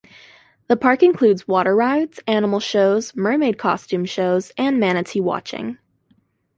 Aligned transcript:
The 0.67 0.75
park 0.75 1.03
includes 1.03 1.47
water 1.47 1.75
rides, 1.75 2.19
animal 2.25 2.59
shows, 2.59 3.15
mermaid 3.15 3.59
costume 3.59 4.05
shows, 4.05 4.51
and 4.57 4.79
manatee 4.79 5.19
watching. 5.19 5.77